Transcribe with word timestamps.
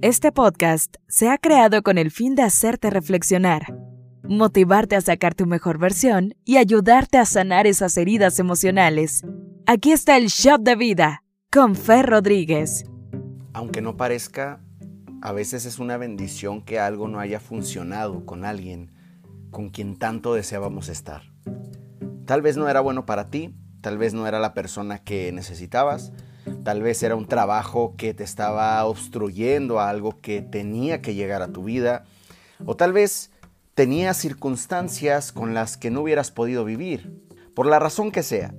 Este 0.00 0.30
podcast 0.30 0.94
se 1.08 1.28
ha 1.28 1.38
creado 1.38 1.82
con 1.82 1.98
el 1.98 2.12
fin 2.12 2.36
de 2.36 2.42
hacerte 2.42 2.88
reflexionar, 2.88 3.74
motivarte 4.22 4.94
a 4.94 5.00
sacar 5.00 5.34
tu 5.34 5.44
mejor 5.44 5.78
versión 5.78 6.34
y 6.44 6.58
ayudarte 6.58 7.18
a 7.18 7.24
sanar 7.24 7.66
esas 7.66 7.96
heridas 7.96 8.38
emocionales. 8.38 9.24
Aquí 9.66 9.90
está 9.90 10.16
el 10.16 10.28
Shop 10.28 10.60
de 10.60 10.76
Vida 10.76 11.24
con 11.50 11.74
Fer 11.74 12.06
Rodríguez. 12.06 12.84
Aunque 13.52 13.80
no 13.80 13.96
parezca, 13.96 14.60
a 15.20 15.32
veces 15.32 15.66
es 15.66 15.80
una 15.80 15.96
bendición 15.96 16.62
que 16.62 16.78
algo 16.78 17.08
no 17.08 17.18
haya 17.18 17.40
funcionado 17.40 18.24
con 18.24 18.44
alguien 18.44 18.92
con 19.50 19.68
quien 19.68 19.96
tanto 19.96 20.32
deseábamos 20.32 20.88
estar. 20.88 21.22
Tal 22.24 22.40
vez 22.40 22.56
no 22.56 22.68
era 22.68 22.78
bueno 22.80 23.04
para 23.04 23.30
ti, 23.30 23.52
tal 23.80 23.98
vez 23.98 24.14
no 24.14 24.28
era 24.28 24.38
la 24.38 24.54
persona 24.54 24.98
que 25.02 25.32
necesitabas, 25.32 26.12
Tal 26.64 26.82
vez 26.82 27.02
era 27.02 27.16
un 27.16 27.26
trabajo 27.26 27.94
que 27.96 28.14
te 28.14 28.24
estaba 28.24 28.84
obstruyendo 28.84 29.80
a 29.80 29.88
algo 29.88 30.20
que 30.20 30.42
tenía 30.42 31.00
que 31.00 31.14
llegar 31.14 31.42
a 31.42 31.52
tu 31.52 31.64
vida. 31.64 32.04
O 32.64 32.76
tal 32.76 32.92
vez 32.92 33.30
tenías 33.74 34.16
circunstancias 34.16 35.32
con 35.32 35.54
las 35.54 35.76
que 35.76 35.90
no 35.90 36.02
hubieras 36.02 36.30
podido 36.30 36.64
vivir. 36.64 37.22
Por 37.54 37.66
la 37.66 37.78
razón 37.78 38.10
que 38.10 38.22
sea, 38.22 38.54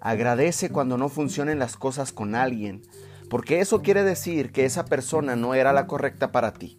agradece 0.00 0.70
cuando 0.70 0.98
no 0.98 1.08
funcionen 1.08 1.58
las 1.58 1.76
cosas 1.76 2.12
con 2.12 2.34
alguien, 2.34 2.82
porque 3.30 3.60
eso 3.60 3.82
quiere 3.82 4.04
decir 4.04 4.52
que 4.52 4.64
esa 4.64 4.84
persona 4.84 5.36
no 5.36 5.54
era 5.54 5.72
la 5.72 5.86
correcta 5.86 6.32
para 6.32 6.52
ti. 6.52 6.78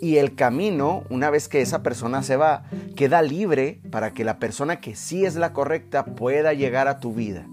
Y 0.00 0.18
el 0.18 0.34
camino, 0.34 1.04
una 1.08 1.30
vez 1.30 1.48
que 1.48 1.62
esa 1.62 1.82
persona 1.82 2.22
se 2.22 2.36
va, 2.36 2.64
queda 2.96 3.22
libre 3.22 3.80
para 3.90 4.12
que 4.12 4.24
la 4.24 4.38
persona 4.38 4.80
que 4.80 4.94
sí 4.94 5.24
es 5.24 5.36
la 5.36 5.52
correcta 5.52 6.04
pueda 6.04 6.52
llegar 6.52 6.86
a 6.86 7.00
tu 7.00 7.14
vida. 7.14 7.46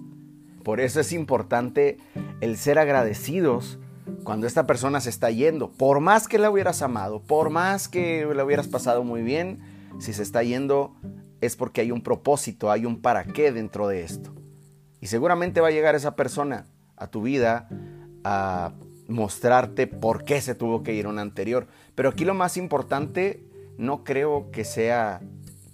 Por 0.63 0.80
eso 0.80 0.99
es 0.99 1.12
importante 1.12 1.98
el 2.41 2.58
ser 2.58 2.80
agradecidos 2.80 3.80
cuando 4.23 4.47
esta 4.47 4.66
persona 4.66 5.02
se 5.02 5.09
está 5.09 5.30
yendo. 5.30 5.72
Por 5.72 6.00
más 6.00 6.28
que 6.28 6.39
la 6.39 6.50
hubieras 6.50 6.81
amado, 6.81 7.22
por 7.22 7.50
más 7.50 7.88
que 7.88 8.25
la 8.33 8.45
hubieras 8.45 8.67
pasado 8.67 9.03
muy 9.03 9.22
bien, 9.22 9.59
si 10.00 10.14
se 10.14 10.23
está 10.23 10.44
yendo 10.44 10.95
es 11.42 11.55
porque 11.55 11.81
hay 11.81 11.92
un 11.92 12.02
propósito, 12.02 12.72
hay 12.72 12.86
un 12.86 13.02
para 13.02 13.25
qué 13.25 13.52
dentro 13.52 13.88
de 13.88 14.03
esto. 14.03 14.33
Y 15.02 15.08
seguramente 15.08 15.59
va 15.59 15.67
a 15.67 15.72
llegar 15.72 15.95
esa 15.95 16.16
persona 16.16 16.66
a 16.95 17.08
tu 17.08 17.22
vida 17.22 17.67
a 18.23 18.73
mostrarte 19.09 19.88
por 19.88 20.23
qué 20.23 20.39
se 20.39 20.55
tuvo 20.55 20.83
que 20.83 20.94
ir 20.94 21.08
un 21.08 21.20
anterior. 21.20 21.67
Pero 21.95 22.09
aquí 22.09 22.23
lo 22.23 22.33
más 22.33 22.55
importante 22.55 23.44
no 23.77 24.05
creo 24.05 24.50
que 24.52 24.64
sea 24.64 25.22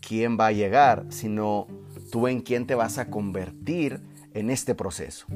quién 0.01 0.39
va 0.39 0.47
a 0.47 0.51
llegar, 0.51 1.05
sino 1.09 1.67
tú 2.11 2.27
en 2.27 2.41
quién 2.41 2.65
te 2.65 2.73
vas 2.73 2.97
a 2.97 3.09
convertir 3.09 4.01
en 4.33 4.49
este 4.49 4.75
proceso. 4.75 5.27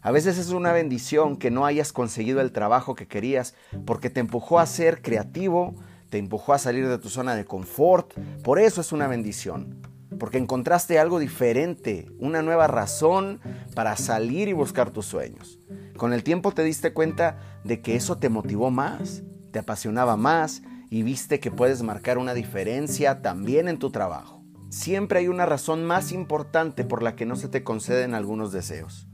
A 0.00 0.12
veces 0.12 0.38
es 0.38 0.50
una 0.50 0.72
bendición 0.72 1.36
que 1.36 1.50
no 1.50 1.66
hayas 1.66 1.92
conseguido 1.92 2.40
el 2.40 2.52
trabajo 2.52 2.94
que 2.94 3.08
querías 3.08 3.54
porque 3.84 4.10
te 4.10 4.20
empujó 4.20 4.60
a 4.60 4.66
ser 4.66 5.02
creativo, 5.02 5.74
te 6.08 6.18
empujó 6.18 6.52
a 6.52 6.58
salir 6.58 6.88
de 6.88 6.98
tu 6.98 7.08
zona 7.08 7.34
de 7.34 7.44
confort. 7.44 8.14
Por 8.42 8.58
eso 8.58 8.80
es 8.80 8.92
una 8.92 9.08
bendición. 9.08 9.80
Porque 10.18 10.38
encontraste 10.38 10.98
algo 10.98 11.18
diferente, 11.18 12.06
una 12.18 12.42
nueva 12.42 12.66
razón 12.66 13.40
para 13.74 13.96
salir 13.96 14.48
y 14.48 14.52
buscar 14.52 14.90
tus 14.90 15.06
sueños. 15.06 15.58
Con 15.96 16.12
el 16.12 16.22
tiempo 16.22 16.52
te 16.52 16.62
diste 16.64 16.92
cuenta 16.92 17.38
de 17.64 17.82
que 17.82 17.94
eso 17.94 18.16
te 18.16 18.28
motivó 18.28 18.70
más, 18.70 19.22
te 19.50 19.58
apasionaba 19.58 20.16
más 20.16 20.62
y 20.90 21.02
viste 21.02 21.40
que 21.40 21.50
puedes 21.50 21.82
marcar 21.82 22.18
una 22.18 22.34
diferencia 22.34 23.20
también 23.20 23.68
en 23.68 23.78
tu 23.78 23.90
trabajo 23.90 24.37
siempre 24.68 25.20
hay 25.20 25.28
una 25.28 25.46
razón 25.46 25.84
más 25.84 26.12
importante 26.12 26.84
por 26.84 27.02
la 27.02 27.16
que 27.16 27.26
no 27.26 27.36
se 27.36 27.48
te 27.48 27.62
conceden 27.62 28.14
algunos 28.14 28.52
deseos. 28.52 29.06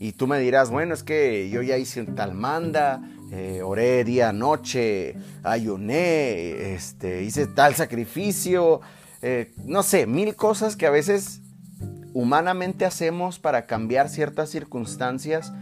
Y 0.00 0.12
tú 0.12 0.26
me 0.26 0.38
dirás, 0.38 0.70
bueno, 0.70 0.94
es 0.94 1.02
que 1.02 1.50
yo 1.50 1.60
ya 1.62 1.76
hice 1.76 2.04
tal 2.04 2.34
manda, 2.34 3.02
eh, 3.32 3.62
oré 3.64 4.04
día, 4.04 4.32
noche, 4.32 5.16
ayuné, 5.42 6.74
este, 6.74 7.24
hice 7.24 7.46
tal 7.48 7.74
sacrificio, 7.74 8.80
eh, 9.22 9.52
no 9.64 9.82
sé, 9.82 10.06
mil 10.06 10.36
cosas 10.36 10.76
que 10.76 10.86
a 10.86 10.90
veces 10.90 11.40
humanamente 12.14 12.84
hacemos 12.84 13.38
para 13.40 13.66
cambiar 13.66 14.08
ciertas 14.08 14.50
circunstancias, 14.50 15.52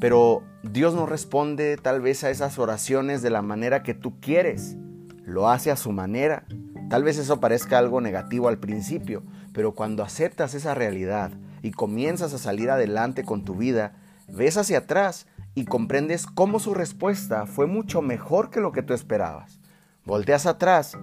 pero 0.00 0.42
Dios 0.62 0.94
no 0.94 1.04
responde 1.04 1.76
tal 1.76 2.00
vez 2.00 2.24
a 2.24 2.30
esas 2.30 2.58
oraciones 2.58 3.20
de 3.20 3.30
la 3.30 3.42
manera 3.42 3.82
que 3.82 3.94
tú 3.94 4.18
quieres, 4.20 4.76
lo 5.24 5.50
hace 5.50 5.70
a 5.70 5.76
su 5.76 5.92
manera. 5.92 6.46
Tal 6.88 7.02
vez 7.02 7.18
eso 7.18 7.40
parezca 7.40 7.78
algo 7.78 8.00
negativo 8.00 8.48
al 8.48 8.58
principio, 8.58 9.22
pero 9.52 9.74
cuando 9.74 10.02
aceptas 10.02 10.54
esa 10.54 10.74
realidad 10.74 11.32
y 11.62 11.70
comienzas 11.70 12.34
a 12.34 12.38
salir 12.38 12.70
adelante 12.70 13.24
con 13.24 13.44
tu 13.44 13.54
vida, 13.54 13.94
ves 14.28 14.56
hacia 14.56 14.78
atrás 14.78 15.26
y 15.54 15.64
comprendes 15.64 16.26
cómo 16.26 16.58
su 16.60 16.74
respuesta 16.74 17.46
fue 17.46 17.66
mucho 17.66 18.02
mejor 18.02 18.50
que 18.50 18.60
lo 18.60 18.72
que 18.72 18.82
tú 18.82 18.92
esperabas. 18.92 19.60
Volteas 20.04 20.46
atrás 20.46 20.98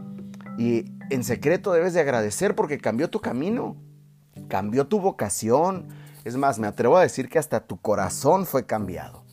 y 0.57 0.85
en 1.09 1.23
secreto 1.23 1.71
debes 1.71 1.93
de 1.93 2.01
agradecer 2.01 2.55
porque 2.55 2.77
cambió 2.77 3.09
tu 3.09 3.19
camino, 3.19 3.75
cambió 4.47 4.87
tu 4.87 4.99
vocación. 4.99 5.87
Es 6.23 6.37
más, 6.37 6.59
me 6.59 6.67
atrevo 6.67 6.97
a 6.97 7.01
decir 7.01 7.29
que 7.29 7.39
hasta 7.39 7.65
tu 7.65 7.81
corazón 7.81 8.45
fue 8.45 8.65
cambiado. 8.65 9.23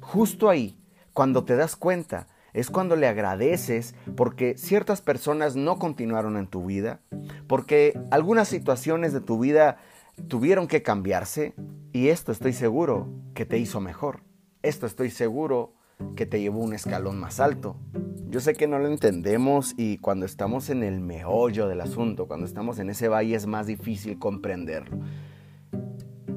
Justo 0.00 0.48
ahí, 0.48 0.80
cuando 1.12 1.44
te 1.44 1.56
das 1.56 1.76
cuenta 1.76 2.28
es 2.52 2.70
cuando 2.70 2.96
le 2.96 3.06
agradeces 3.06 3.94
porque 4.16 4.56
ciertas 4.56 5.00
personas 5.00 5.56
no 5.56 5.78
continuaron 5.78 6.36
en 6.36 6.46
tu 6.46 6.64
vida, 6.64 7.00
porque 7.46 7.98
algunas 8.10 8.48
situaciones 8.48 9.12
de 9.12 9.20
tu 9.20 9.38
vida 9.38 9.78
tuvieron 10.28 10.66
que 10.66 10.82
cambiarse 10.82 11.54
y 11.92 12.08
esto 12.08 12.32
estoy 12.32 12.52
seguro 12.52 13.08
que 13.34 13.46
te 13.46 13.58
hizo 13.58 13.80
mejor. 13.80 14.22
Esto 14.62 14.86
estoy 14.86 15.10
seguro 15.10 15.74
que 16.16 16.26
te 16.26 16.40
llevó 16.40 16.60
un 16.60 16.74
escalón 16.74 17.18
más 17.18 17.40
alto. 17.40 17.76
Yo 18.28 18.40
sé 18.40 18.54
que 18.54 18.68
no 18.68 18.78
lo 18.78 18.88
entendemos 18.88 19.74
y 19.76 19.98
cuando 19.98 20.26
estamos 20.26 20.68
en 20.70 20.82
el 20.82 21.00
meollo 21.00 21.68
del 21.68 21.80
asunto, 21.80 22.26
cuando 22.26 22.46
estamos 22.46 22.78
en 22.78 22.90
ese 22.90 23.08
valle 23.08 23.34
es 23.34 23.46
más 23.46 23.66
difícil 23.66 24.18
comprenderlo. 24.18 24.98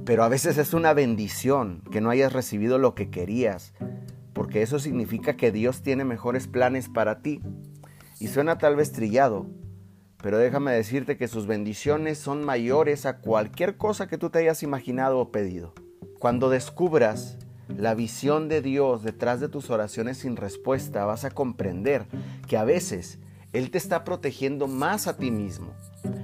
Pero 0.06 0.24
a 0.24 0.30
veces 0.30 0.58
es 0.58 0.74
una 0.74 0.94
bendición 0.94 1.84
que 1.92 2.02
no 2.02 2.10
hayas 2.10 2.34
recibido 2.34 2.78
lo 2.78 2.96
que 2.96 3.10
querías, 3.10 3.74
porque 4.52 4.64
eso 4.64 4.80
significa 4.80 5.38
que 5.38 5.50
Dios 5.50 5.82
tiene 5.82 6.04
mejores 6.04 6.46
planes 6.46 6.90
para 6.90 7.22
ti. 7.22 7.40
Y 8.20 8.28
suena 8.28 8.58
tal 8.58 8.76
vez 8.76 8.92
trillado, 8.92 9.46
pero 10.22 10.38
déjame 10.38 10.74
decirte 10.74 11.16
que 11.16 11.30
sus 11.30 11.48
bendiciones 11.48 12.18
son 12.18 12.44
mayores 12.44 13.06
a 13.06 13.20
cualquier 13.20 13.78
cosa 13.78 14.08
que 14.08 14.18
tú 14.18 14.30
te 14.30 14.40
hayas 14.40 14.62
imaginado 14.62 15.20
o 15.20 15.32
pedido. 15.32 15.74
Cuando 16.20 16.50
descubras 16.50 17.38
la 17.70 17.96
visión 17.96 18.50
de 18.50 18.62
Dios 18.62 19.04
detrás 19.04 19.40
de 19.40 19.48
tus 19.48 19.70
oraciones 19.70 20.18
sin 20.18 20.36
respuesta, 20.36 21.06
vas 21.06 21.24
a 21.24 21.32
comprender 21.32 22.08
que 22.50 22.58
a 22.58 22.66
veces 22.66 23.20
Él 23.54 23.72
te 23.72 23.78
está 23.78 24.04
protegiendo 24.04 24.68
más 24.68 25.08
a 25.08 25.16
ti 25.16 25.32
mismo. 25.32 25.72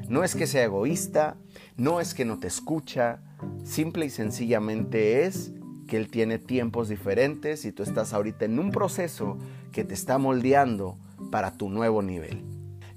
No 0.09 0.25
es 0.25 0.35
que 0.35 0.47
sea 0.47 0.65
egoísta, 0.65 1.37
no 1.77 2.01
es 2.01 2.13
que 2.13 2.25
no 2.25 2.41
te 2.41 2.47
escucha, 2.47 3.21
simple 3.63 4.05
y 4.05 4.09
sencillamente 4.09 5.23
es 5.23 5.53
que 5.87 5.97
Él 5.97 6.09
tiene 6.09 6.37
tiempos 6.37 6.89
diferentes 6.89 7.65
y 7.65 7.71
tú 7.71 7.83
estás 7.83 8.13
ahorita 8.13 8.45
en 8.45 8.59
un 8.59 8.71
proceso 8.71 9.37
que 9.71 9.83
te 9.83 9.93
está 9.93 10.17
moldeando 10.17 10.97
para 11.31 11.57
tu 11.57 11.69
nuevo 11.69 12.01
nivel. 12.01 12.43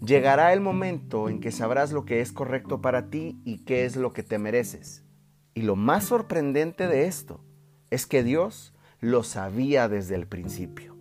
Llegará 0.04 0.52
el 0.52 0.60
momento 0.60 1.28
en 1.28 1.40
que 1.40 1.52
sabrás 1.52 1.92
lo 1.92 2.04
que 2.04 2.20
es 2.20 2.32
correcto 2.32 2.80
para 2.80 3.10
ti 3.10 3.40
y 3.44 3.58
qué 3.64 3.84
es 3.84 3.96
lo 3.96 4.12
que 4.12 4.22
te 4.22 4.38
mereces. 4.38 5.04
Y 5.54 5.62
lo 5.62 5.76
más 5.76 6.04
sorprendente 6.04 6.86
de 6.86 7.06
esto 7.06 7.44
es 7.90 8.06
que 8.06 8.22
Dios 8.22 8.74
lo 9.00 9.22
sabía 9.22 9.88
desde 9.88 10.14
el 10.14 10.26
principio. 10.26 10.99